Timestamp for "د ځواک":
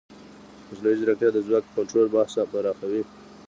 1.33-1.63